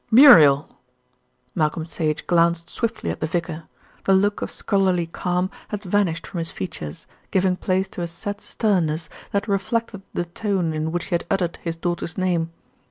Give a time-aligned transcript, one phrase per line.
[0.09, 0.79] "Muriel!"
[1.53, 3.65] Malcolm Sage glanced swiftly at the vicar.
[4.05, 8.41] The look of scholarly calm had vanished from his features, giving place to a set
[8.41, 12.49] sternness that reflected the tone in which he had uttered his daughter's name.